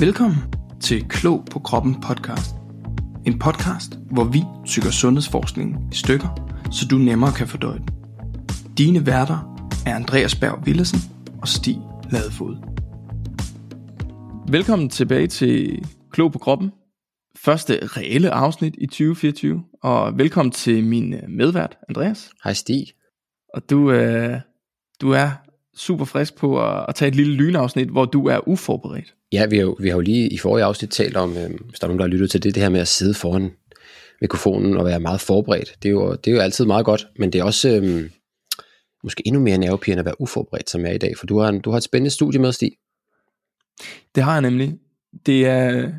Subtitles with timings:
[0.00, 0.36] Velkommen
[0.80, 2.54] til Klog på Kroppen podcast.
[3.26, 6.28] En podcast, hvor vi tykker sundhedsforskningen i stykker,
[6.72, 7.88] så du nemmere kan fordøje den.
[8.78, 10.98] Dine værter er Andreas Berg Willesen
[11.40, 11.78] og Stig
[12.10, 12.56] Ladefod.
[14.48, 16.72] Velkommen tilbage til Klog på Kroppen.
[17.36, 19.64] Første reelle afsnit i 2024.
[19.82, 22.30] Og velkommen til min medvært, Andreas.
[22.44, 22.86] Hej Stig.
[23.54, 24.40] Og du, øh,
[25.00, 25.30] du er
[25.78, 29.14] super frisk på at, at tage et lille lynafsnit, hvor du er uforberedt.
[29.32, 31.78] Ja, vi har, jo, vi har jo lige i forrige afsnit talt om, øh, hvis
[31.78, 33.50] der er nogen, der har lyttet til det, det her med at sidde foran
[34.20, 35.74] mikrofonen og være meget forberedt.
[35.82, 38.10] Det er jo, det er jo altid meget godt, men det er også øh,
[39.04, 41.48] måske endnu mere nervepirrende at være uforberedt, som jeg er i dag, for du har,
[41.48, 42.72] en, du har et spændende studie med, Stig.
[44.14, 44.74] Det har jeg nemlig.
[45.26, 45.90] Det er,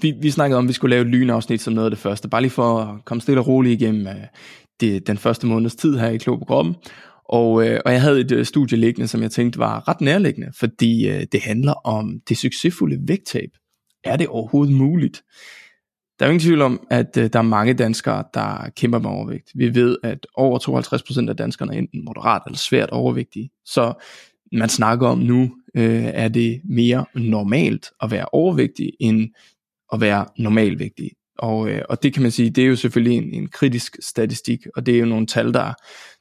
[0.00, 2.28] vi, vi snakkede om, at vi skulle lave et lynafsnit som noget af det første,
[2.28, 4.12] bare lige for at komme stille og roligt igennem uh,
[4.80, 6.74] det, den første måneds tid her i Klog på Kroppen.
[7.28, 10.52] Og, øh, og jeg havde et øh, studie liggende, som jeg tænkte var ret nærliggende,
[10.58, 13.50] fordi øh, det handler om det succesfulde vægttab.
[14.04, 15.22] Er det overhovedet muligt?
[16.18, 19.10] Der er jo ingen tvivl om, at øh, der er mange danskere, der kæmper med
[19.10, 19.50] overvægt.
[19.54, 20.58] Vi ved, at over
[21.26, 23.50] 52% af danskerne er enten moderat eller svært overvægtige.
[23.64, 23.92] Så
[24.52, 29.30] man snakker om nu, øh, er det mere normalt at være overvægtig, end
[29.92, 31.10] at være normalvægtig.
[31.38, 34.66] Og, øh, og det kan man sige, det er jo selvfølgelig en, en kritisk statistik,
[34.76, 35.72] og det er jo nogle tal, der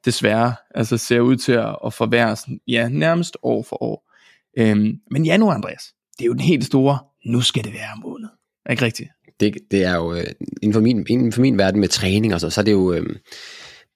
[0.06, 4.12] desværre altså ser ud til at, at forværres ja, nærmest år for år.
[4.58, 8.30] Øhm, men januar, Andreas, det er jo den helt store, nu skal det være måned.
[8.66, 9.10] Er ikke rigtigt?
[9.40, 10.26] Det, det er jo, øh,
[10.62, 12.94] inden, for min, inden for min verden med træning og så, så er det jo,
[12.94, 13.16] øh,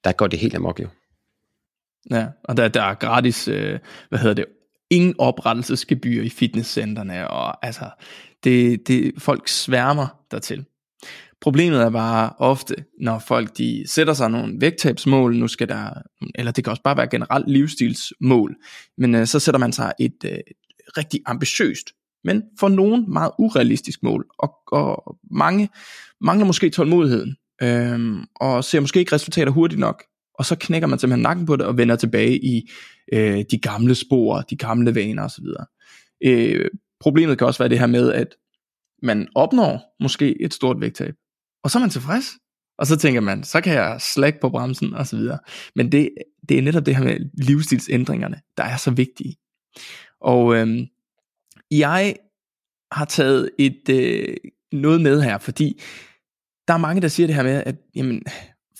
[0.04, 0.88] der går det helt amok jo.
[2.10, 4.44] Ja, og der, der er gratis, øh, hvad hedder det,
[4.90, 7.90] ingen oprettelsesgebyr i fitnesscenterne, og altså,
[8.44, 10.64] det, det, folk sværmer dertil.
[11.42, 15.90] Problemet er bare ofte, når folk de sætter sig nogle vægttabsmål, nu skal der,
[16.34, 18.56] eller det kan også bare være generelt livsstilsmål,
[18.98, 20.38] men øh, så sætter man sig et øh,
[20.96, 21.90] rigtig ambitiøst,
[22.24, 25.68] men for nogen meget urealistisk mål, og, og mange
[26.20, 30.02] mangler måske tålmodigheden, øh, og ser måske ikke resultater hurtigt nok,
[30.38, 32.70] og så knækker man simpelthen nakken på det og vender tilbage i
[33.12, 35.44] øh, de gamle spor, de gamle vaner osv.
[36.24, 36.70] Øh,
[37.00, 38.28] problemet kan også være det her med, at
[39.02, 41.14] man opnår måske et stort vægttab,
[41.64, 42.26] og så er man tilfreds,
[42.78, 45.38] og så tænker man, så kan jeg slække på bremsen og så videre.
[45.76, 46.10] Men det,
[46.48, 49.36] det er netop det her med livsstilsændringerne, der er så vigtige.
[50.20, 50.86] Og øhm,
[51.70, 52.16] jeg
[52.92, 54.36] har taget et øh,
[54.72, 55.80] noget med her, fordi
[56.68, 58.22] der er mange, der siger det her med, at jamen,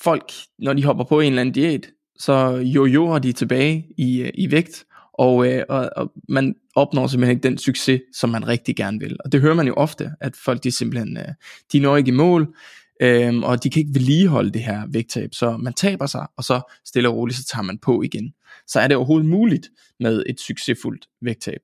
[0.03, 4.31] folk, når de hopper på en eller anden diæt, så jojoer de tilbage i, øh,
[4.35, 4.85] i vægt,
[5.15, 9.17] og, øh, og, og man opnår simpelthen ikke den succes, som man rigtig gerne vil.
[9.25, 11.29] Og det hører man jo ofte, at folk de simpelthen, øh,
[11.73, 12.55] de når ikke i mål,
[13.03, 16.73] øh, og de kan ikke vedligeholde det her vægttab, så man taber sig, og så
[16.87, 18.33] stille og roligt, så tager man på igen.
[18.67, 19.69] Så er det overhovedet muligt
[20.01, 21.61] med et succesfuldt vægttab.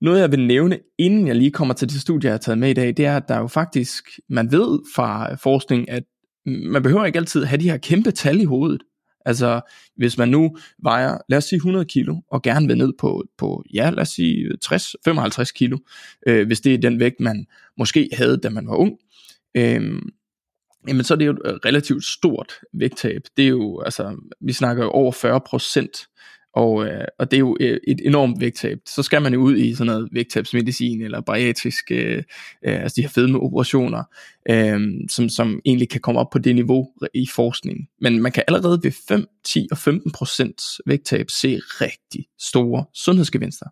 [0.00, 2.70] Noget jeg vil nævne, inden jeg lige kommer til det studie, jeg har taget med
[2.70, 6.02] i dag, det er, at der jo faktisk, man ved fra forskning, at
[6.46, 8.82] man behøver ikke altid have de her kæmpe tal i hovedet.
[9.24, 9.60] Altså,
[9.96, 13.64] hvis man nu vejer, lad os sige 100 kilo, og gerne vil ned på, på
[13.74, 15.78] ja, lad os sige 60-55 kilo,
[16.26, 17.46] øh, hvis det er den vægt, man
[17.78, 18.98] måske havde, da man var ung,
[19.54, 20.02] øh,
[20.88, 23.22] jamen så er det jo et relativt stort vægttab.
[23.36, 26.06] Det er jo, altså, vi snakker jo over 40 procent
[26.52, 28.78] og, øh, og det er jo øh, et enormt vægttab.
[28.86, 32.22] Så skal man jo ud i sådan noget vægttabsmedicin eller bariatrisk, øh,
[32.66, 34.02] øh, altså de her fedmeoperationer,
[34.50, 37.88] øh, som, som egentlig kan komme op på det niveau i forskningen.
[38.00, 43.66] Men man kan allerede ved 5, 10 og 15 procent vægttab se rigtig store sundhedsgevinster.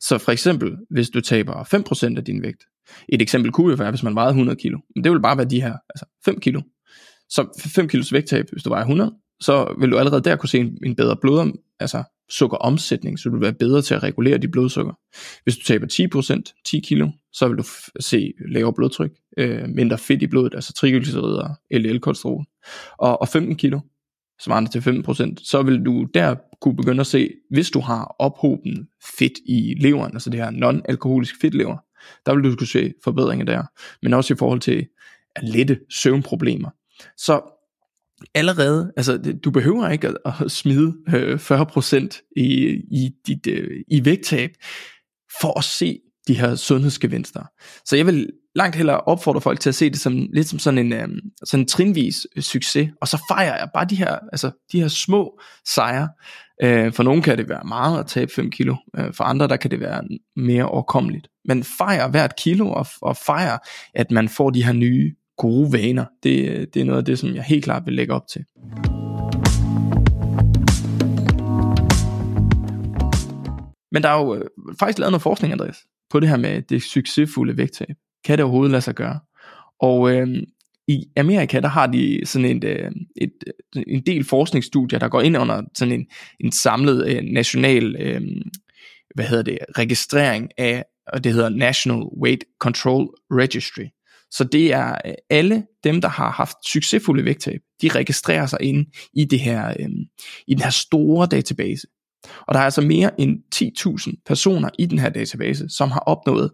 [0.00, 2.64] Så for eksempel, hvis du taber 5 procent af din vægt,
[3.08, 5.48] et eksempel kunne jo være, hvis man vejede 100 kilo, men det vil bare være
[5.48, 6.60] de her, altså 5 kilo.
[7.28, 10.58] Så 5 kilos vægttab, hvis du vejer 100, så vil du allerede der kunne se
[10.58, 14.50] en, en bedre blod, altså sukkeromsætning, så du vil være bedre til at regulere dit
[14.50, 14.92] blodsukker.
[15.44, 15.86] Hvis du taber
[16.46, 17.64] 10%, 10 kilo, så vil du
[18.00, 22.44] se lavere blodtryk, øh, mindre fedt i blodet, altså triglycerider, LDL-kolesterol.
[22.98, 23.80] Og, og 15 kilo,
[24.40, 28.88] svarende til 15%, så vil du der kunne begynde at se, hvis du har ophoben
[29.18, 31.76] fedt i leveren, altså det her non-alkoholisk fedtlever,
[32.26, 33.62] der vil du kunne se forbedringer der,
[34.02, 34.86] men også i forhold til
[35.36, 36.70] at lette søvnproblemer.
[37.16, 37.59] Så
[38.34, 42.42] allerede, altså du behøver ikke at, at smide øh, 40% i,
[42.90, 44.50] i, dit, øh, i vægttab,
[45.40, 47.42] for at se de her sundhedsgevinster.
[47.84, 50.78] Så jeg vil langt hellere opfordre folk til at se det som lidt som sådan
[50.78, 51.08] en, øh,
[51.44, 55.40] sådan en trinvis succes, og så fejrer jeg bare de her, altså, de her små
[55.74, 56.08] sejre.
[56.62, 59.56] Øh, for nogle kan det være meget at tabe 5 kilo, øh, for andre der
[59.56, 60.02] kan det være
[60.36, 61.28] mere overkommeligt.
[61.44, 63.58] Men fejrer hvert kilo, og, og fejrer,
[63.94, 66.04] at man får de her nye gode vaner.
[66.22, 66.34] Det,
[66.74, 68.44] det er noget af det, som jeg helt klart vil lægge op til.
[73.92, 74.44] Men der er jo øh,
[74.78, 75.76] faktisk lavet noget forskning, Andreas.
[76.10, 77.94] på det her med det succesfulde vægttab.
[78.24, 79.20] Kan det overhovedet lade sig gøre?
[79.80, 80.28] Og øh,
[80.88, 82.90] i Amerika, der har de sådan et, øh,
[83.20, 83.32] et,
[83.76, 86.06] et, en del forskningsstudier, der går ind under sådan en,
[86.40, 88.20] en samlet øh, national øh,
[89.14, 93.86] hvad hedder det, registrering af, og det hedder National Weight Control Registry.
[94.30, 98.86] Så det er øh, alle dem, der har haft succesfulde vægttab, de registrerer sig ind
[99.12, 99.88] i, det her, øh,
[100.46, 101.86] i den her store database.
[102.46, 106.50] Og der er altså mere end 10.000 personer i den her database, som har opnået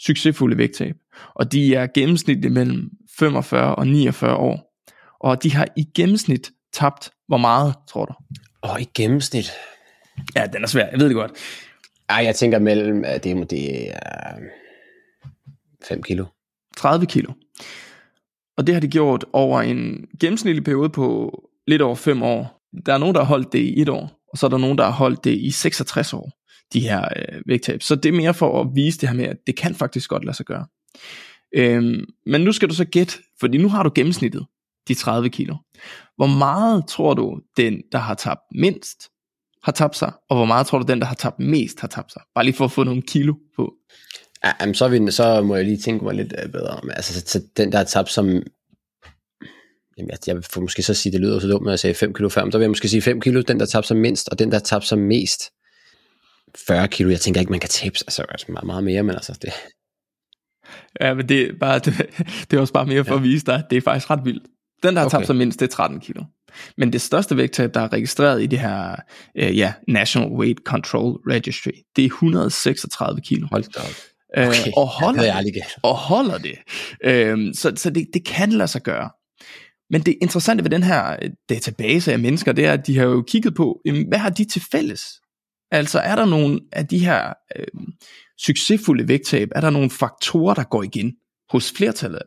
[0.00, 0.94] succesfulde vægttab.
[1.34, 4.74] Og de er gennemsnitligt mellem 45 og 49 år.
[5.20, 8.14] Og de har i gennemsnit tabt, hvor meget, tror du?
[8.60, 9.50] Og i gennemsnit?
[10.36, 11.32] Ja, den er svær, jeg ved det godt.
[12.08, 14.34] Ej, jeg tænker mellem, det er, det er
[15.88, 16.24] 5 kilo.
[16.78, 17.32] 30 kilo.
[18.56, 22.68] Og det har de gjort over en gennemsnitlig periode på lidt over 5 år.
[22.86, 24.78] Der er nogen, der har holdt det i et år, og så er der nogen,
[24.78, 26.30] der har holdt det i 66 år,
[26.72, 27.82] de her øh, vægttab.
[27.82, 30.24] Så det er mere for at vise det her med, at det kan faktisk godt
[30.24, 30.66] lade sig gøre.
[31.54, 34.46] Øhm, men nu skal du så gætte, fordi nu har du gennemsnittet,
[34.88, 35.54] de 30 kilo.
[36.16, 39.08] Hvor meget tror du, den, der har tabt mindst,
[39.62, 42.12] har tabt sig, og hvor meget tror du, den, der har tabt mest, har tabt
[42.12, 42.22] sig?
[42.34, 43.74] Bare lige for at få nogle kilo på.
[44.44, 46.90] Ja, jamen, så, vi, så må jeg lige tænke mig lidt øh, bedre om.
[46.90, 48.26] Altså, så, den, der tabt som...
[49.98, 52.14] Jamen, jeg, jeg får måske så sige, det lyder så dumt, når jeg sagde 5
[52.14, 54.28] kilo før, men så vil jeg måske sige 5 kilo, den, der tabte sig mindst,
[54.28, 55.42] og den, der tabte sig mest,
[56.56, 57.10] 40 kilo.
[57.10, 59.52] Jeg tænker ikke, man kan tabe altså, altså meget, meget mere, men altså, det...
[61.00, 61.94] Ja, men det er, bare, det,
[62.50, 63.18] det er også bare mere for ja.
[63.18, 64.42] at vise dig, at det er faktisk ret vildt.
[64.82, 65.16] Den, der har okay.
[65.16, 66.24] tabt sig mindst, det er 13 kilo.
[66.76, 68.96] Men det største vægttab, der er registreret i det her
[69.36, 73.46] øh, ja, National Weight Control Registry, det er 136 kilo.
[73.50, 74.17] Hold da op.
[74.36, 74.66] Øh, okay.
[74.66, 76.58] Øh, og holder ja, det, og holder det.
[77.04, 79.10] Øh, så så det, det kan lade sig gøre.
[79.90, 83.04] Men det interessante ved den her øh, database af mennesker, det er, at de har
[83.04, 85.02] jo kigget på, hvad har de til fælles?
[85.70, 87.66] Altså er der nogle af de her øh,
[88.40, 91.12] succesfulde vægttab, er der nogle faktorer, der går igen
[91.50, 92.22] hos flertallet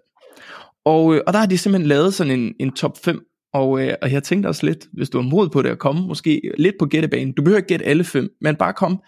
[0.85, 3.21] og, øh, og der har de simpelthen lavet sådan en, en top 5
[3.53, 6.07] og, øh, og jeg tænkte også lidt, hvis du har mod på det at komme,
[6.07, 7.33] måske lidt på gættebanen.
[7.33, 9.01] Du behøver ikke gætte alle fem, men bare kom,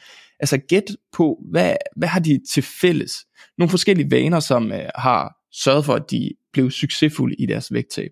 [0.43, 3.11] altså gæt på, hvad, hvad har de til fælles?
[3.57, 8.11] Nogle forskellige vaner, som øh, har sørget for, at de blev succesfulde i deres vægttab.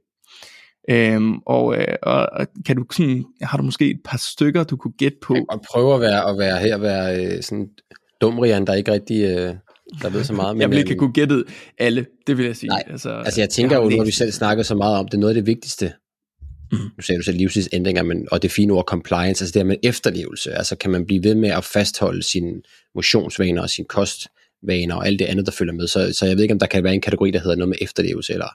[0.89, 4.93] Øhm, og, øh, og kan du sådan, har du måske et par stykker, du kunne
[4.97, 5.35] gætte på?
[5.49, 7.69] Og prøve at være, at være her, være øh, sådan
[8.21, 9.55] dumrian, der ikke rigtig øh,
[10.01, 10.55] der ved så meget.
[10.55, 11.43] Men, jeg vil ikke øhm, kunne gætte
[11.77, 12.69] alle, det vil jeg sige.
[12.69, 15.19] Nej, altså, altså jeg tænker jeg jo, når vi selv snakker så meget om det,
[15.19, 15.93] noget af det vigtigste,
[16.71, 16.77] Mm.
[16.77, 19.77] Nu sagde du selv livsstilsændringer, men, og det fine ord compliance, altså det her med
[19.83, 20.53] efterlevelse.
[20.53, 22.61] Altså kan man blive ved med at fastholde sine
[22.95, 25.87] motionsvaner og sin kostvaner og alt det andet, der følger med.
[25.87, 27.77] Så, så jeg ved ikke, om der kan være en kategori, der hedder noget med
[27.81, 28.47] efterlevelse, eller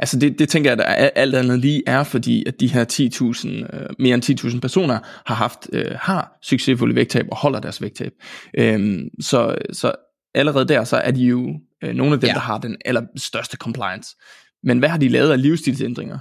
[0.00, 3.76] Altså det, det tænker jeg, at alt andet lige er, fordi at de her 10.000,
[3.76, 8.12] øh, mere end 10.000 personer har haft øh, har succesfulde vægttab og holder deres vægttab.
[8.58, 9.92] Øhm, så, så
[10.34, 12.34] allerede der, så er de jo øh, nogle af dem, ja.
[12.34, 14.16] der har den allerstørste compliance.
[14.62, 16.18] Men hvad har de lavet af livsstilsændringer?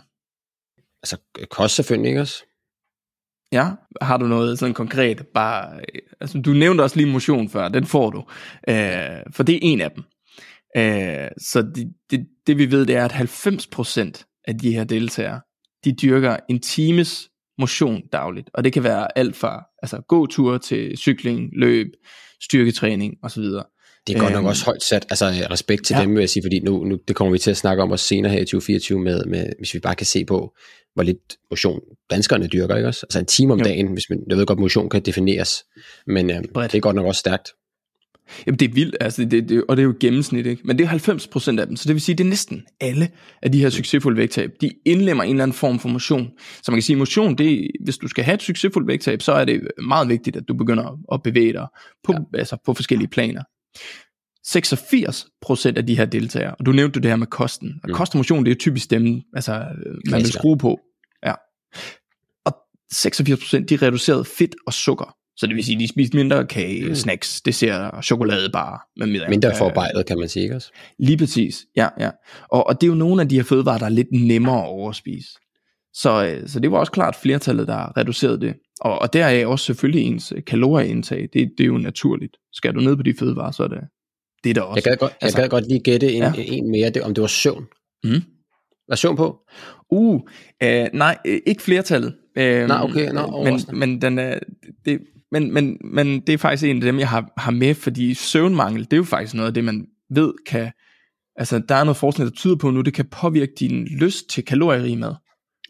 [1.03, 1.17] Altså
[1.49, 2.43] kost selvfølgelig ikke også?
[3.51, 3.69] Ja,
[4.01, 5.27] har du noget sådan konkret?
[5.33, 8.23] Bare, øh, altså, du nævnte også lige motion før, den får du.
[8.69, 10.03] Øh, for det er en af dem.
[10.77, 15.41] Øh, så det, det, det vi ved, det er, at 90% af de her deltagere,
[15.85, 18.49] de dyrker en times motion dagligt.
[18.53, 21.87] Og det kan være alt fra altså, gåture til cykling, løb,
[22.41, 23.43] styrketræning osv.
[24.13, 26.01] Det er godt nok øhm, også højt sat, altså respekt til ja.
[26.01, 28.01] dem vil jeg sige, fordi nu, nu, det kommer vi til at snakke om os
[28.01, 30.53] senere her i 2024, med, med, hvis vi bare kan se på,
[30.93, 33.05] hvor lidt motion danskerne dyrker, ikke også?
[33.05, 33.65] Altså en time om jo.
[33.65, 35.63] dagen, hvis man, jeg ved godt, motion kan defineres,
[36.07, 37.49] men øh, det er godt nok også stærkt.
[38.45, 40.61] Jamen det er vildt, altså det, det, og det er jo gennemsnit, ikke?
[40.65, 43.09] men det er 90% af dem, så det vil sige, det er næsten alle
[43.41, 46.29] af de her succesfulde vægttab, de indlemmer en eller anden form for motion.
[46.63, 49.45] Så man kan sige, motion, det, hvis du skal have et succesfuldt vægttab, så er
[49.45, 51.67] det meget vigtigt, at du begynder at bevæge dig
[52.03, 52.39] på, ja.
[52.39, 53.43] altså på forskellige planer.
[54.47, 57.95] 86% af de her deltagere, og du nævnte det her med kosten, og mm.
[57.95, 59.65] kost og motion, det er typisk dem, altså
[60.11, 60.79] man vil skrue på.
[61.25, 61.33] Ja.
[62.45, 62.57] Og
[62.93, 65.15] 86% de reducerede fedt og sukker.
[65.37, 66.95] Så det vil sige, de spiste mindre kage, mm.
[66.95, 69.29] snacks, dessert, chokoladebar med mere.
[69.29, 70.71] Mindre forarbejdet, kan man sige, ikke også?
[70.99, 72.09] Lige præcis, ja, ja.
[72.51, 74.67] Og, og det er jo nogle af de her fødevarer, der er lidt nemmere at
[74.67, 75.29] overspise.
[75.93, 78.55] Så, øh, så det var også klart flertallet, der reducerede det.
[78.81, 81.29] Og, og der er også selvfølgelig ens kalorieindtag.
[81.33, 82.37] Det, det er jo naturligt.
[82.53, 83.79] Skal du ned på de fødevarer, så er det
[84.43, 84.77] det er der også.
[84.77, 86.33] Jeg kan godt, altså, jeg kan godt lige gætte en, ja.
[86.37, 87.65] en mere, det, om det var søvn.
[88.03, 88.21] Mm.
[88.89, 89.39] Var søvn på?
[89.91, 90.21] Uh,
[90.63, 92.15] øh, nej, øh, ikke flertallet.
[92.37, 94.39] Øh, nej, okay, no, men, men, den er,
[94.85, 94.99] det,
[95.31, 98.83] men, men, men det er faktisk en af dem, jeg har, har med, fordi søvnmangel,
[98.83, 100.71] det er jo faktisk noget af det, man ved kan,
[101.35, 104.45] altså der er noget forskning, der tyder på nu, det kan påvirke din lyst til
[104.45, 105.15] kalorierig mad.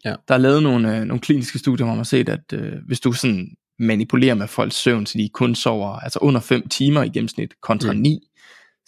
[0.06, 0.16] Ja.
[0.28, 3.00] Der er lavet nogle, øh, nogle kliniske studier, hvor man har set, at øh, hvis
[3.00, 7.10] du sådan manipulere med folks søvn, så de kun sover altså under 5 timer i
[7.10, 8.00] gennemsnit kontra mm.
[8.00, 8.20] 9,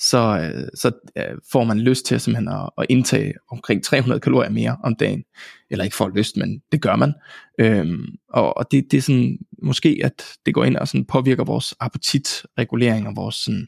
[0.02, 4.50] så, øh, så øh, får man lyst til simpelthen at, at indtage omkring 300 kalorier
[4.50, 5.24] mere om dagen.
[5.70, 7.14] Eller ikke får lyst, men det gør man.
[7.60, 11.44] Øhm, og og det, det er sådan, måske at det går ind og sådan påvirker
[11.44, 13.68] vores appetitregulering og vores sådan,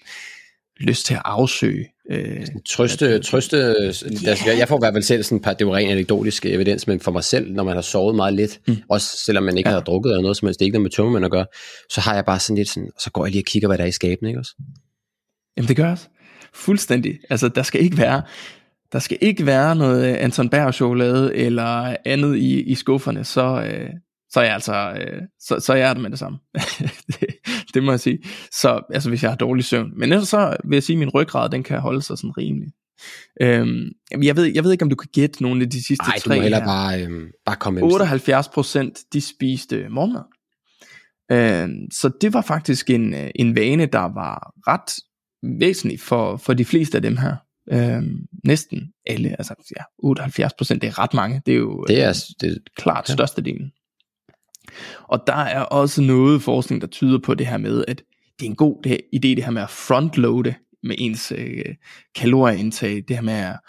[0.80, 1.86] lyst til at afsøge.
[2.12, 4.30] Øh, trøste, at, trøste ja.
[4.30, 6.88] altså, jeg får i hvert fald selv sådan et par, det var rent anekdotisk evidens,
[6.88, 8.78] men for mig selv, når man har sovet meget lidt, mm.
[8.90, 9.76] også selvom man ikke ja.
[9.76, 11.46] har drukket eller noget som helst, det er ikke noget med tømmermænd at gøre,
[11.90, 13.84] så har jeg bare sådan lidt sådan, så går jeg lige og kigger, hvad der
[13.84, 14.54] er i skabene, ikke også?
[15.58, 16.08] Jamen det gør også.
[16.54, 17.20] Fuldstændig.
[17.30, 18.22] Altså der skal ikke være,
[18.92, 23.90] der skal ikke være noget Anton Berg chokolade eller andet i, i skufferne, så, øh,
[24.34, 26.40] så er jeg altså, øh, så, så er jeg det med det samme.
[27.08, 27.28] det,
[27.74, 28.20] det må jeg sige.
[28.52, 29.92] Så altså hvis jeg har dårlig søvn.
[30.00, 32.72] Men ellers så vil jeg sige, at min ryggrad, den kan holde sig sådan rimelig.
[33.42, 33.90] Øhm,
[34.22, 36.36] jeg, ved, jeg ved ikke, om du kan gætte nogle af de sidste Ej, tre
[36.36, 40.24] du må bare, øhm, bare komme 78 procent, de spiste morgenmad.
[41.32, 44.94] Øhm, så det var faktisk en, øh, en vane, der var ret
[45.60, 47.36] væsentlig for, for de fleste af dem her.
[47.72, 51.42] Øhm, næsten alle, altså ja, 78 procent, det er ret mange.
[51.46, 53.14] Det er jo det er, det er klart ja.
[53.14, 53.72] størstedelen.
[55.04, 58.04] Og der er også noget forskning, der tyder på det her med, at
[58.40, 60.54] det er en god det, idé, det her med at frontloade
[60.84, 61.76] med ens øh,
[62.16, 63.60] kalorieindtag, det her med at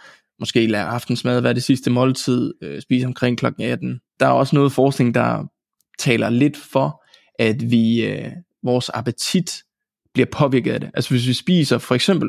[0.40, 3.46] måske lade aftensmad være det sidste måltid, øh, spise omkring kl.
[3.60, 4.00] 18.
[4.20, 5.44] Der er også noget forskning, der
[5.98, 7.04] taler lidt for,
[7.38, 8.32] at vi øh,
[8.62, 9.62] vores appetit
[10.14, 10.90] bliver påvirket af det.
[10.94, 12.28] Altså hvis vi spiser, for eksempel,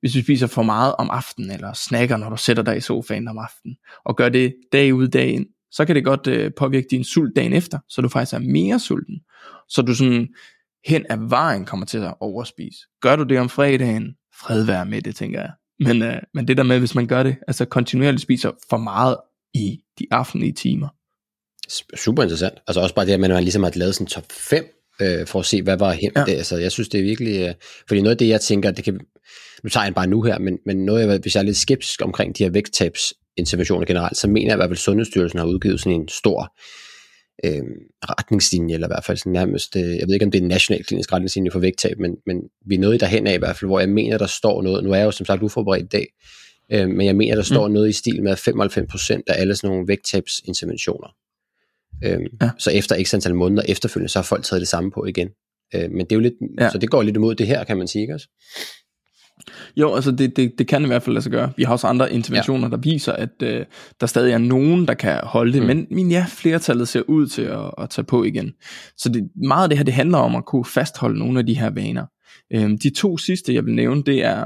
[0.00, 3.28] hvis vi spiser for meget om aftenen, eller snakker, når du sætter dig i sofaen
[3.28, 6.86] om aftenen, og gør det dag ud dag ind, så kan det godt øh, påvirke
[6.90, 9.20] din sult dagen efter, så du faktisk er mere sulten.
[9.68, 10.28] Så du sådan
[10.86, 12.78] hen ad vejen kommer til at overspise.
[13.00, 15.50] Gør du det om fredagen, fred være med det, tænker jeg.
[15.80, 19.16] Men, øh, men det der med, hvis man gør det, altså kontinuerligt spiser for meget
[19.54, 20.88] i de aftenlige timer.
[21.96, 22.54] Super interessant.
[22.66, 24.64] Altså også bare det, at man ligesom har lavet sådan en top 5
[25.00, 26.12] øh, for at se, hvad var hen.
[26.16, 26.24] Ja.
[26.24, 27.48] Det, altså, jeg synes, det er virkelig...
[27.48, 27.54] Øh,
[27.88, 29.00] fordi noget af det, jeg tænker, det kan...
[29.62, 32.02] Nu tager jeg bare nu her, men, men noget, jeg, hvis jeg er lidt skeptisk
[32.02, 35.46] omkring de her vægttabs interventioner generelt, så mener jeg i hvert fald, at Sundhedsstyrelsen har
[35.46, 36.54] udgivet sådan en stor
[37.44, 37.62] øh,
[38.10, 40.48] retningslinje, eller i hvert fald sådan nærmest, øh, jeg ved ikke om det er en
[40.48, 43.68] national klinisk retningslinje for vægttab, men, men vi er noget derhen af i hvert fald,
[43.68, 46.06] hvor jeg mener, der står noget, nu er jeg jo som sagt uforberedt i dag,
[46.72, 47.74] øh, men jeg mener, der står mm.
[47.74, 51.08] noget i stil med, at 95% af alle sådan nogle vægttabsinterventioner,
[52.04, 52.50] øh, ja.
[52.58, 55.28] så efter x antal måneder efterfølgende, så har folk taget det samme på igen.
[55.74, 56.70] Øh, men det er jo lidt, ja.
[56.70, 58.28] så det går lidt imod det her, kan man sige, ikke også?
[59.76, 61.52] Jo, altså det, det, det kan i hvert fald lade sig gøre.
[61.56, 62.70] Vi har også andre interventioner, ja.
[62.70, 63.64] der viser, at øh,
[64.00, 65.66] der stadig er nogen, der kan holde det, mm.
[65.66, 68.52] men, men ja, flertallet ser ud til at, at tage på igen.
[68.96, 71.58] Så det, meget af det her, det handler om at kunne fastholde nogle af de
[71.58, 72.06] her vaner.
[72.52, 74.44] Øhm, de to sidste, jeg vil nævne, det er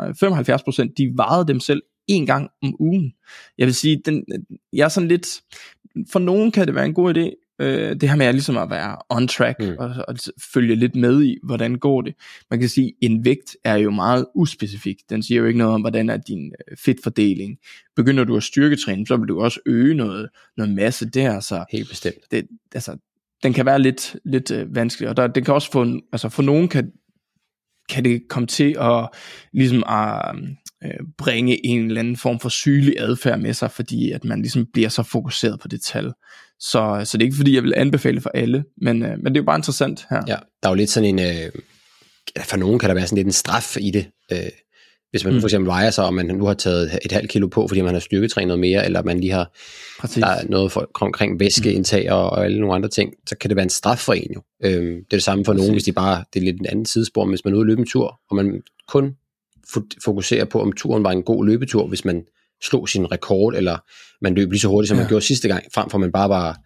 [0.89, 3.13] 75%, de vejede dem selv en gang om ugen.
[3.59, 4.25] Jeg vil sige, den,
[4.73, 5.41] jeg er sådan lidt,
[6.13, 8.71] for nogen kan det være en god idé, øh, det her med at, ligesom at
[8.71, 9.75] være on track mm.
[9.79, 10.17] og, og
[10.55, 12.15] følge lidt med i, hvordan går det.
[12.51, 14.97] Man kan sige, en vægt er jo meget uspecifik.
[15.11, 17.59] Den siger jo ikke noget om, hvordan er din øh, fedtfordeling.
[17.97, 21.41] Begynder du at styrketræne, så vil du også øge noget, noget masse der.
[21.41, 22.17] Så Helt bestemt.
[22.31, 22.97] Det, altså,
[23.43, 26.43] den kan være lidt, lidt øh, vanskelig, og der, den kan også få, altså for
[26.43, 26.93] nogen kan,
[27.89, 29.09] kan det komme til at
[29.53, 30.37] ligesom at,
[30.85, 34.67] øh, bringe en eller anden form for sygelig adfærd med sig, fordi at man ligesom
[34.73, 36.13] bliver så fokuseret på det tal.
[36.71, 39.37] Så, så det er ikke fordi, jeg vil anbefale for alle, men, øh, men det
[39.37, 40.23] er jo bare interessant her.
[40.29, 41.53] Ja, der er jo lidt sådan en, øh,
[42.45, 44.07] for nogen kan der være sådan lidt en straf i det.
[44.33, 44.39] Øh,
[45.11, 45.41] hvis man mm.
[45.41, 47.95] for eksempel vejer sig, og man nu har taget et halvt kilo på, fordi man
[47.95, 49.53] har styrketrænet mere, eller man lige har
[50.01, 50.23] Præcis.
[50.23, 52.15] der er noget for, omkring væskeindtag mm.
[52.15, 54.43] og, og alle nogle andre ting, så kan det være en straf for en jo.
[54.65, 55.61] Øh, det er det samme for Præcis.
[55.61, 57.67] nogen, hvis de bare, det er lidt en anden sidespor, hvis man er ude og
[57.67, 59.15] løbe en tur, og man kun
[60.05, 62.25] fokuserer på, om turen var en god løbetur, hvis man
[62.63, 63.79] slog sin rekord, eller
[64.21, 65.03] man løb lige så hurtigt, som ja.
[65.03, 66.57] man gjorde sidste gang, frem for man bare var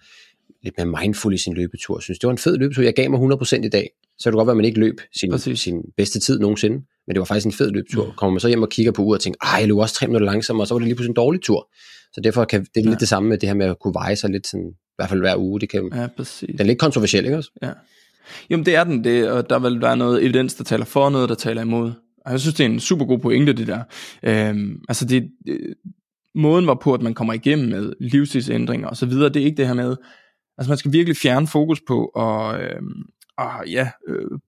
[0.62, 1.98] lidt mere mindful i sin løbetur.
[1.98, 2.82] Jeg synes, det var en fed løbetur.
[2.82, 3.90] Jeg gav mig 100% i dag.
[4.18, 6.76] Så det kan godt være, at man ikke løb sin, sin bedste tid nogensinde,
[7.06, 8.06] men det var faktisk en fed løbetur.
[8.06, 8.12] Mm.
[8.16, 10.06] Kommer man så hjem og kigger på uret og tænker, ej, jeg løb også tre
[10.06, 11.68] minutter langsommere, og så var det lige pludselig en dårlig tur.
[12.12, 12.88] Så derfor kan det er ja.
[12.88, 15.08] lidt det samme med det her med at kunne veje sig lidt sådan, i hvert
[15.08, 15.60] fald hver uge.
[15.60, 16.48] Det kan, ja, præcis.
[16.48, 17.50] Den er lidt kontroversiel, ikke også?
[17.62, 17.70] Ja.
[18.50, 21.28] Jamen det er den, det, og der vil være noget evidens, der taler for, noget,
[21.28, 21.92] der taler imod.
[22.26, 23.82] Og jeg synes, det er en super god pointe, det der.
[24.22, 25.30] Øhm, altså det,
[26.34, 29.74] måden var på, at man kommer igennem med livsstilsændringer osv., det er ikke det her
[29.74, 29.96] med,
[30.58, 32.82] altså man skal virkelig fjerne fokus på at, øh,
[33.38, 34.38] og, ja, øh,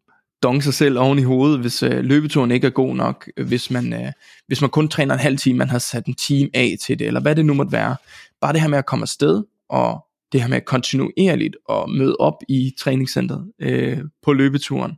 [0.42, 3.92] donge sig selv oven i hovedet, hvis øh, løbeturen ikke er god nok, hvis man,
[3.92, 4.12] øh,
[4.46, 7.06] hvis man kun træner en halv time, man har sat en time af til det,
[7.06, 7.96] eller hvad det nu måtte være.
[8.40, 12.42] Bare det her med at komme afsted, og det her med kontinuerligt at møde op
[12.48, 14.92] i træningscenteret øh, på løbeturen,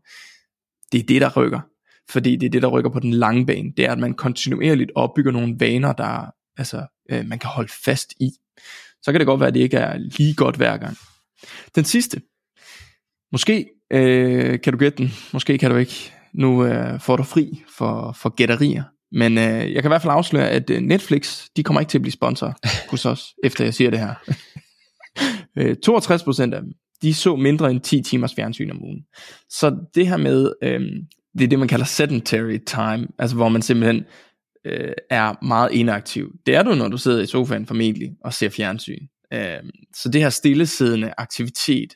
[0.92, 1.60] det er det, der rykker.
[2.10, 3.72] Fordi det er det, der rykker på den lange bane.
[3.76, 8.12] Det er, at man kontinuerligt opbygger nogle vaner, der altså, øh, man kan holde fast
[8.20, 8.30] i.
[9.02, 10.96] Så kan det godt være, at det ikke er lige godt hver gang.
[11.74, 12.20] Den sidste,
[13.32, 16.12] Måske øh, kan du gætte den, måske kan du ikke.
[16.32, 18.82] Nu øh, får du fri for, for gætterier.
[19.12, 21.98] Men øh, jeg kan i hvert fald afsløre, at øh, Netflix, de kommer ikke til
[21.98, 22.54] at blive sponsor
[22.90, 24.14] hos os, efter jeg siger det her.
[25.58, 29.04] øh, 62% af dem, de så mindre end 10 timers fjernsyn om ugen.
[29.48, 30.80] Så det her med, øh,
[31.38, 34.04] det er det man kalder sedentary time, altså hvor man simpelthen
[34.64, 36.32] øh, er meget inaktiv.
[36.46, 39.06] Det er du, når du sidder i sofaen formentlig og ser fjernsyn.
[39.32, 39.62] Øh,
[39.96, 41.94] så det her stillesiddende aktivitet,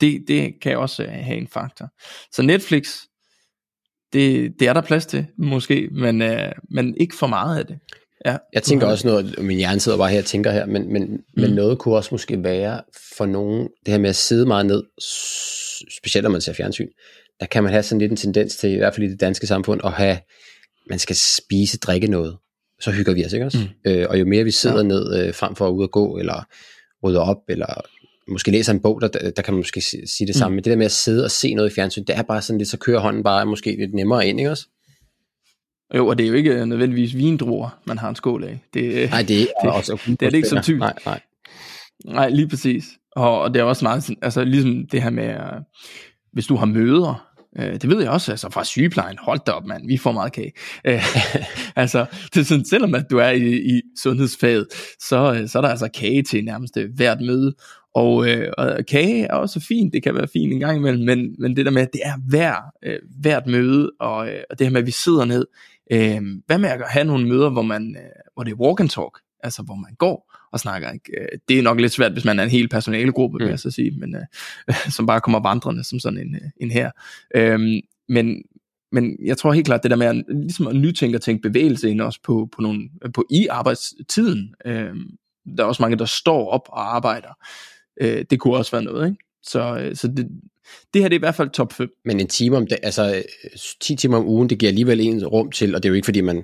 [0.00, 1.88] det, det kan også øh, have en faktor.
[2.32, 2.98] Så Netflix,
[4.12, 7.78] det, det er der plads til, måske, men, øh, men ikke for meget af det.
[8.24, 11.02] Ja, jeg tænker også noget, min hjerne sidder bare her og tænker her, men, men,
[11.10, 11.18] mm.
[11.36, 12.80] men noget kunne også måske være
[13.16, 14.82] for nogen, det her med at sidde meget ned,
[16.00, 16.88] specielt når man ser fjernsyn,
[17.40, 19.46] der kan man have sådan lidt en tendens til, i hvert fald i det danske
[19.46, 20.18] samfund, at have,
[20.90, 22.36] man skal spise, drikke noget.
[22.80, 23.58] Så hygger vi os, ikke også?
[23.58, 23.90] Mm.
[23.90, 24.82] Øh, og jo mere vi sidder ja.
[24.82, 26.46] ned, øh, frem for at ud og gå, eller
[27.04, 27.80] rydde op, eller
[28.28, 30.52] måske læser en bog, der, der kan man måske sige det samme.
[30.52, 30.54] Mm.
[30.54, 32.58] Men det der med at sidde og se noget i fjernsyn, det er bare sådan
[32.58, 34.66] lidt, så kører hånden bare måske lidt nemmere ind, ikke også?
[35.94, 38.60] Jo, og det er jo ikke nødvendigvis vindruer, man har en skål af.
[38.74, 40.80] Det, nej, det er, det, også det, det er det ikke så typisk.
[40.80, 41.20] Nej, nej.
[42.04, 42.84] Nej, lige præcis.
[43.12, 45.62] Og, og det er også meget, altså ligesom det her med, uh,
[46.32, 47.26] hvis du har møder,
[47.58, 50.32] øh, det ved jeg også, altså fra sygeplejen, hold da op mand, vi får meget
[50.32, 50.52] kage.
[50.88, 51.16] Uh,
[51.82, 54.66] altså, det er sådan, selvom at du er i, i sundhedsfaget,
[55.00, 57.54] så, øh, så er der altså kage til nærmest hvert møde,
[57.96, 61.36] og, øh, og kage er også fint, det kan være fint en gang imellem, men,
[61.38, 64.66] men det der med, at det er hver, øh, hvert møde, og, øh, og det
[64.66, 65.46] her med, at vi sidder ned,
[65.92, 68.88] øh, hvad med at have nogle møder, hvor, man, øh, hvor det er walk and
[68.88, 70.92] talk, altså hvor man går og snakker.
[70.92, 71.20] Ikke?
[71.20, 73.44] Øh, det er nok lidt svært, hvis man er en hel personalegruppe, mm.
[73.44, 76.70] vil jeg så sige, men, øh, som bare kommer vandrende som sådan en, øh, en
[76.70, 76.90] her.
[77.34, 77.60] Øh,
[78.08, 78.42] men,
[78.92, 81.90] men jeg tror helt klart, det der med at, ligesom at nytænke og tænke bevægelse
[81.90, 84.54] ind også på, på, nogle, på i arbejdstiden.
[84.66, 84.94] Øh,
[85.56, 87.38] der er også mange, der står op og arbejder.
[88.00, 89.24] Øh, det kunne også være noget, ikke?
[89.42, 90.28] Så, så det,
[90.94, 91.88] det her det er i hvert fald top 5.
[92.04, 93.22] Men en time om altså
[93.80, 96.04] 10 timer om ugen, det giver alligevel en rum til, og det er jo ikke
[96.04, 96.36] fordi, man,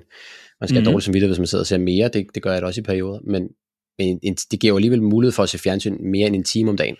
[0.61, 0.83] man skal mm.
[0.83, 2.67] have dårligt som videre, hvis man sidder og ser mere, det, det gør jeg da
[2.67, 3.49] også i perioder, men,
[3.97, 6.69] men en, det giver jo alligevel mulighed for at se fjernsyn mere end en time
[6.69, 6.95] om dagen.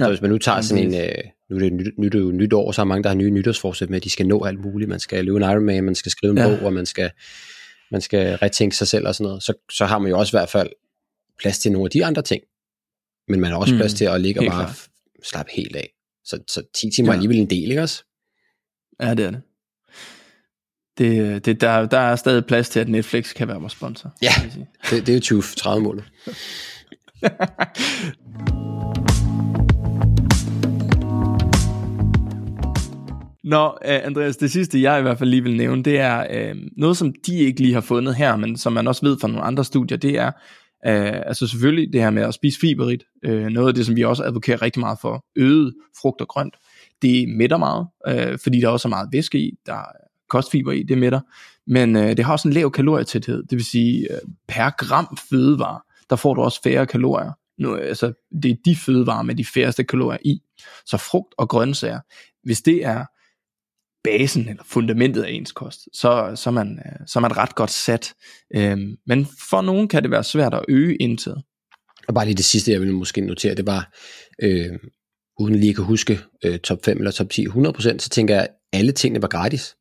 [0.00, 0.04] Ja.
[0.04, 2.72] Så hvis man nu tager sådan en, øh, nu er det nyt, nyt, nyt år,
[2.72, 4.88] så er mange, der har nye nytårsforsæt med, at de skal nå alt muligt.
[4.88, 6.48] Man skal løbe en Ironman, man skal skrive en ja.
[6.48, 7.10] bog, og man skal,
[7.90, 9.42] man skal retænke sig selv og sådan noget.
[9.42, 10.70] Så, så har man jo også i hvert fald
[11.38, 12.42] plads til nogle af de andre ting
[13.30, 14.86] men man har også mm, plads til at ligge og bare klar.
[15.22, 15.92] slappe helt af.
[16.24, 17.12] Så, så 10 timer ja.
[17.12, 18.04] er alligevel en del, ikke også?
[19.02, 19.42] Ja, det er det.
[21.00, 24.12] Det, det der, der er stadig plads til, at Netflix kan være vores sponsor.
[24.22, 24.32] Ja,
[24.90, 26.04] det, det er jo 2030 målet.
[33.44, 36.56] Nå, uh, Andreas, det sidste jeg i hvert fald lige vil nævne, det er uh,
[36.76, 39.42] noget, som de ikke lige har fundet her, men som man også ved fra nogle
[39.42, 40.30] andre studier, det er,
[40.86, 44.04] Uh, altså selvfølgelig det her med at spise fiberigt, uh, noget af det, som vi
[44.04, 46.54] også advokerer rigtig meget for, øget frugt og grønt,
[47.02, 50.82] det mætter meget, uh, fordi der også er meget væske i, der er kostfiber i,
[50.82, 51.20] det mætter,
[51.66, 55.80] men øh, det har også en lav kalorietæthed, det vil sige øh, per gram fødevare,
[56.10, 57.32] der får du også færre kalorier.
[57.58, 58.12] Nu, øh, altså,
[58.42, 60.40] det er de fødevarer med de færreste kalorier i.
[60.86, 62.00] Så frugt og grøntsager,
[62.44, 63.04] hvis det er
[64.04, 67.54] basen eller fundamentet af ens kost, så, så, er, man, øh, så er man ret
[67.54, 68.14] godt sat.
[68.54, 71.42] Øhm, men for nogen kan det være svært at øge indtaget.
[72.08, 73.92] Og bare lige det sidste, jeg ville måske notere, det var,
[74.42, 74.78] øh,
[75.38, 78.42] uden lige at kunne huske øh, top 5 eller top 10 100%, så tænker jeg,
[78.42, 79.76] at alle tingene var gratis.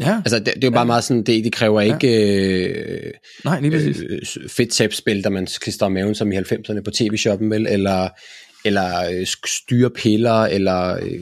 [0.00, 0.16] Ja.
[0.16, 0.86] Altså, det, det er jo bare ja.
[0.86, 1.94] meget sådan, det, det kræver ja.
[1.94, 3.12] ikke øh,
[3.44, 4.02] Nej, lige præcis.
[4.08, 8.08] øh, fedttabsspil, der man klister maven som i 90'erne på tv-shoppen, vel, eller,
[8.64, 11.20] eller øh, styrepiller, eller øh,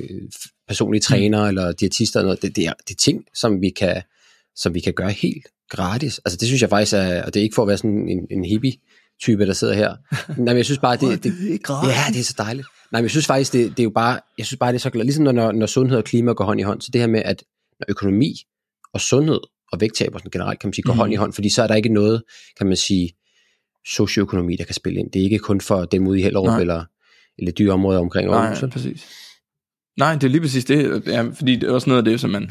[0.68, 1.48] personlige træner mm.
[1.48, 4.02] eller diætister, noget, det, det, er, det er ting, som vi, kan,
[4.56, 6.20] som vi kan gøre helt gratis.
[6.24, 8.26] Altså det synes jeg faktisk er, og det er ikke for at være sådan en,
[8.30, 8.72] en hippie
[9.22, 9.94] type, der sidder her.
[10.28, 12.66] Nej, men jeg synes bare, det, det, det, ja, det er så dejligt.
[12.92, 14.80] Nej, men jeg synes faktisk, det, det er jo bare, jeg synes bare, det er
[14.80, 15.04] så glad.
[15.04, 17.42] Ligesom når, når sundhed og klima går hånd i hånd, så det her med, at
[17.80, 18.34] når økonomi
[18.94, 19.40] og sundhed
[19.72, 20.98] og vægttab og sådan generelt, kan man sige, går mm.
[20.98, 22.22] hånd i hånd, fordi så er der ikke noget,
[22.58, 23.10] kan man sige,
[23.86, 25.10] socioøkonomi, der kan spille ind.
[25.10, 26.84] Det er ikke kun for dem ude i Hellerup eller,
[27.38, 28.62] eller dyre områder omkring Aarhus.
[28.62, 29.08] Nej, præcis.
[29.98, 32.30] Nej, det er lige præcis det, ja, fordi det er også noget af det, som
[32.30, 32.50] man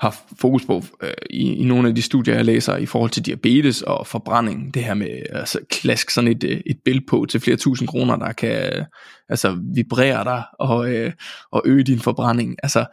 [0.00, 3.26] har fokus på øh, i, i nogle af de studier, jeg læser i forhold til
[3.26, 4.74] diabetes og forbrænding.
[4.74, 8.16] Det her med altså, klask sådan et, øh, et bill på til flere tusind kroner,
[8.16, 8.84] der kan
[9.28, 11.12] altså, vibrere dig og, øh,
[11.52, 12.56] og øge din forbrænding.
[12.62, 12.84] Altså,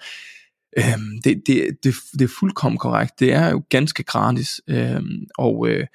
[0.78, 0.84] øh,
[1.24, 3.20] det, det, det, det er fuldkommen korrekt.
[3.20, 4.62] Det er jo ganske gratis.
[4.70, 5.88] Øhm, og øh,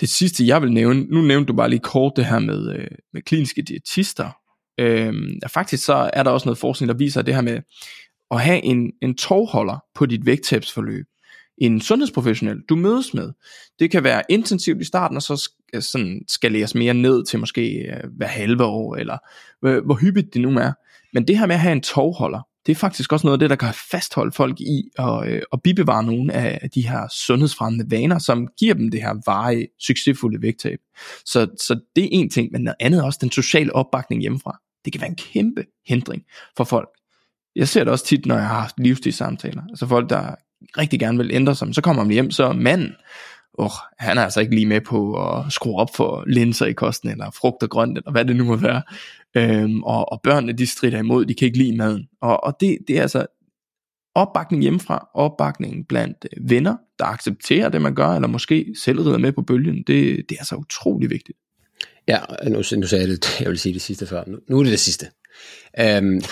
[0.00, 2.88] det sidste, jeg vil nævne, nu nævnte du bare lige kort det her med, øh,
[3.12, 4.30] med kliniske diætister,
[4.80, 5.14] Øh,
[5.52, 7.60] faktisk så er der også noget forskning, der viser det her med
[8.30, 11.06] at have en, en tovholder på dit vægttabsforløb.
[11.58, 13.32] En sundhedsprofessionel, du mødes med.
[13.78, 18.10] Det kan være intensivt i starten, og så sådan skaleres mere ned til måske øh,
[18.16, 19.18] hver halve år, eller
[19.64, 20.72] øh, hvor hyppigt det nu er.
[21.12, 23.50] Men det her med at have en tovholder, det er faktisk også noget af det,
[23.50, 28.18] der kan fastholde folk i at, øh, at bibevare nogle af de her sundhedsfremmende vaner,
[28.18, 30.78] som giver dem det her varige, succesfulde vægttab.
[31.24, 34.60] Så, så det er en ting, men noget andet også den sociale opbakning hjemmefra.
[34.84, 36.22] Det kan være en kæmpe hindring
[36.56, 36.88] for folk.
[37.56, 39.62] Jeg ser det også tit, når jeg har haft livsstilssamtaler.
[39.68, 40.34] Altså folk, der
[40.78, 42.92] rigtig gerne vil ændre sig, så kommer man hjem, så manden,
[43.64, 47.10] oh, han er altså ikke lige med på at skrue op for linser i kosten,
[47.10, 48.82] eller frugt og grønt, eller hvad det nu må være.
[49.34, 52.08] Øhm, og, og børnene, de strider imod, de kan ikke lide maden.
[52.20, 53.26] Og, og det, det er altså
[54.14, 59.18] opbakning hjemmefra, opbakning blandt øh, venner, der accepterer det, man gør, eller måske selv rider
[59.18, 61.38] med på bølgen, det, det er altså utrolig vigtigt.
[62.08, 62.18] Ja,
[62.48, 64.24] nu, nu sagde jeg det, jeg vil sige det sidste før.
[64.26, 65.06] Nu, nu er det det sidste.
[65.80, 66.22] Øhm,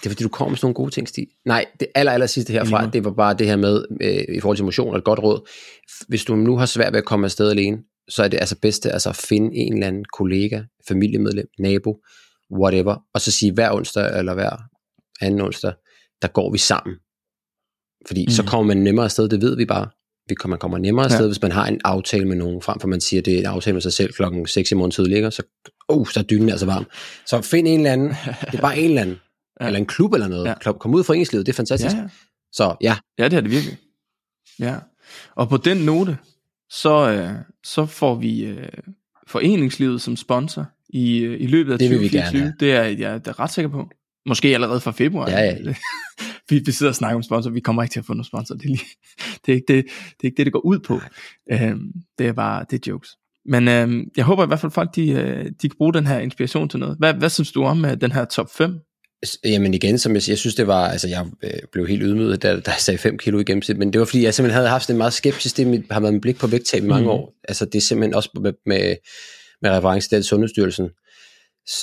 [0.00, 1.26] det er fordi, du kommer med sådan nogle gode ting, Stig.
[1.46, 4.56] Nej, det aller, aller sidste herfra, det var bare det her med, øh, i forhold
[4.56, 5.48] til motion og et godt råd.
[6.08, 8.90] Hvis du nu har svært ved at komme afsted alene, så er det altså bedste
[8.90, 11.96] altså at finde en eller anden kollega, familiemedlem, nabo,
[12.60, 14.56] whatever, og så sige hver onsdag eller hver
[15.20, 15.72] anden onsdag,
[16.22, 16.96] der går vi sammen.
[18.06, 18.30] Fordi mm.
[18.30, 19.88] så kommer man nemmere afsted, det ved vi bare.
[20.28, 21.26] Vi kommer, man kommer nemmere afsted, ja.
[21.26, 23.46] hvis man har en aftale med nogen, frem for man siger, at det er en
[23.46, 25.42] aftale med sig selv klokken 6 i morgen tidligere, så,
[25.92, 26.86] uh, så er dynen altså varm.
[27.26, 28.08] Så find en eller anden,
[28.50, 29.16] det er bare en eller anden,
[29.60, 29.66] ja.
[29.66, 30.56] eller en klub eller noget.
[30.66, 30.72] Ja.
[30.72, 31.96] Kom ud fra foreningslivet, det er fantastisk.
[31.96, 32.08] Ja, ja.
[32.52, 32.96] Så ja.
[33.18, 33.78] Ja, det er det virkelig.
[34.58, 34.76] Ja.
[35.36, 36.18] Og på den note,
[36.70, 37.30] så, øh,
[37.64, 38.68] så får vi øh,
[39.26, 42.52] foreningslivet som sponsor i, øh, i løbet af det 2024.
[42.60, 43.88] Det er jeg er ret sikker på.
[44.26, 45.30] Måske allerede fra februar.
[45.30, 45.56] Ja, ja.
[46.50, 47.50] vi, vi sidder og snakker om sponsor.
[47.50, 48.54] Vi kommer ikke til at få nogen sponsor.
[48.54, 48.86] Det er, lige,
[49.46, 51.00] det er, ikke, det, det er ikke det, det går ud på.
[51.52, 53.16] Øhm, det er bare det er jokes.
[53.46, 56.18] Men øhm, jeg håber i hvert fald, folk de, øh, de kan bruge den her
[56.18, 56.96] inspiration til noget.
[56.98, 58.78] Hvad, hvad synes du om den her top 5?
[59.44, 62.60] Jamen igen, som jeg, jeg synes det var, altså jeg øh, blev helt ydmyget, da,
[62.60, 64.90] da jeg sagde 5 kilo i gennemsnit, men det var fordi, jeg simpelthen havde haft
[64.90, 67.10] en meget skeptisk, det har været en blik på vægttab i mange mm.
[67.10, 67.34] år.
[67.48, 68.96] Altså det er simpelthen også med, med,
[69.62, 70.88] med reference til Sundhedsstyrelsen,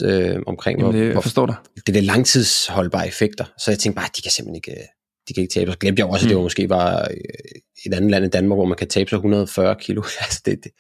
[0.03, 1.55] øh, omkring, Jamen, det, hvor, forstår dig.
[1.87, 3.45] det er langtidsholdbare effekter.
[3.59, 4.81] Så jeg tænkte bare, de kan simpelthen ikke,
[5.27, 5.71] de kan ikke tabe.
[5.71, 6.37] Så glemte jeg også, at det mm.
[6.37, 7.17] var måske var øh,
[7.85, 10.03] et andet land end Danmark, hvor man kan tabe sig 140 kilo.
[10.23, 10.71] altså det, det,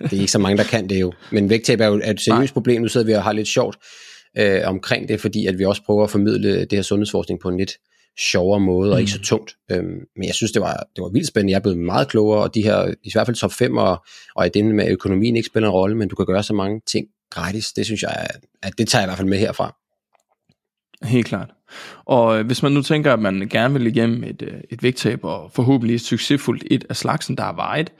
[0.00, 1.12] det er ikke så mange, der kan det jo.
[1.32, 2.82] Men vægttab er jo er et seriøst problem.
[2.82, 3.76] Nu sidder vi og har lidt sjovt
[4.38, 7.56] øh, omkring det, fordi at vi også prøver at formidle det her sundhedsforskning på en
[7.56, 7.72] lidt
[8.18, 9.00] sjovere måde, og mm.
[9.00, 9.56] ikke så tungt.
[9.70, 11.50] Øhm, men jeg synes, det var, det var vildt spændende.
[11.50, 14.04] Jeg er blevet meget klogere, og de her, i hvert fald top 5, og,
[14.36, 16.80] og i det med økonomien ikke spiller en rolle, men du kan gøre så mange
[16.86, 17.72] ting gratis.
[17.72, 18.26] Det synes jeg,
[18.62, 19.76] at det tager jeg i hvert fald med herfra.
[21.02, 21.50] Helt klart.
[22.04, 25.24] Og øh, hvis man nu tænker, at man gerne vil igennem et, øh, et vægttab,
[25.24, 27.92] og forhåbentlig et succesfuldt et af slagsen, der er vejet,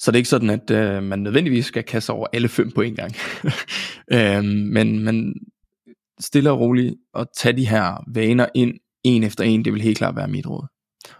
[0.00, 2.80] så det er ikke sådan, at øh, man nødvendigvis skal kaste over alle fem på
[2.80, 3.14] en gang.
[4.14, 5.34] øh, men, men
[6.20, 9.98] stille og roligt at tage de her vaner ind, en efter en, det vil helt
[9.98, 10.66] klart være mit råd.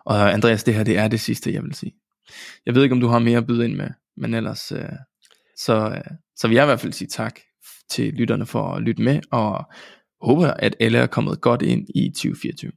[0.05, 1.93] Og Andreas, det her det er det sidste, jeg vil sige.
[2.67, 4.83] Jeg ved ikke, om du har mere at byde ind med, men ellers, øh,
[5.57, 7.41] så, øh, så vil jeg i hvert fald sige tak
[7.91, 9.65] til lytterne for at lytte med, og
[10.23, 12.73] håber, at alle er kommet godt ind i 2024.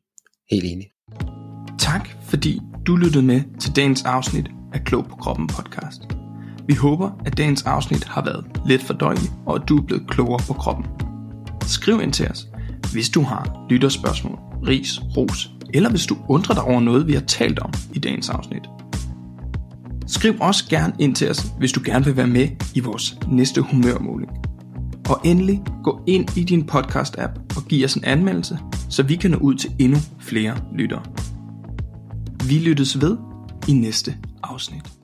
[0.52, 0.88] Helt enig.
[1.80, 6.02] Tak, fordi du lyttede med til dagens afsnit af Klog på Kroppen podcast.
[6.68, 10.40] Vi håber, at dagens afsnit har været let fordøjelig, og at du er blevet klogere
[10.48, 10.86] på kroppen.
[11.62, 12.48] Skriv ind til os,
[12.92, 17.22] hvis du har lytterspørgsmål, ris, ros, eller hvis du undrer dig over noget, vi har
[17.22, 18.64] talt om i dagens afsnit.
[20.08, 23.62] Skriv også gerne ind til os, hvis du gerne vil være med i vores næste
[23.62, 24.32] humørmåling.
[25.10, 28.60] Og endelig gå ind i din podcast-app og giv os en anmeldelse,
[28.90, 31.02] så vi kan nå ud til endnu flere lyttere.
[32.48, 33.18] Vi lyttes ved
[33.68, 35.03] i næste afsnit.